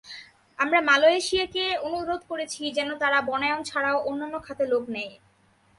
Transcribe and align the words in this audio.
আমরা 0.59 0.79
মালয়েশিয়াকে 0.81 1.65
অনুরোধ 1.87 2.21
করেছি 2.29 2.61
যেন 2.77 2.89
তারা 2.97 3.19
বনায়ন 3.21 3.61
ছাড়াও 3.63 3.97
অন্যান্য 4.09 4.35
খাতে 4.43 4.63
লোক 4.65 4.83
নেয়। 4.89 5.13